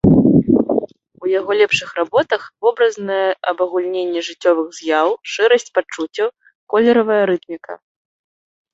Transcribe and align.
У 1.25 1.29
яго 1.39 1.51
лепшых 1.59 1.89
работах 1.99 2.41
вобразнае 2.67 3.29
абагульненне 3.53 4.25
жыццёвых 4.31 4.67
з'яў, 4.81 5.09
шчырасць 5.35 5.73
пачуццяў, 5.79 6.27
колеравая 6.77 7.23
рытміка. 7.33 7.73